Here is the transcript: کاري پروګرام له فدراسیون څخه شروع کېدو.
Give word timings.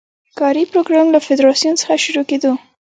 کاري 0.39 0.63
پروګرام 0.71 1.07
له 1.11 1.19
فدراسیون 1.27 1.75
څخه 1.81 1.95
شروع 2.05 2.25
کېدو. 2.29 2.51